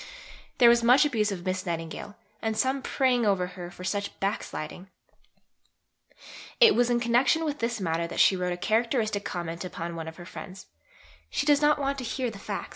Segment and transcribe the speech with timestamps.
[0.57, 4.89] There was much abuse of Miss Nightingale, and some praying over her for such "backsliding."
[6.59, 10.07] It was in connection with this matter that she wrote a characteristic comment upon one
[10.07, 10.65] of her friends:
[11.29, 12.69] "She does not want to hear facts; she wants to be enthusiastic."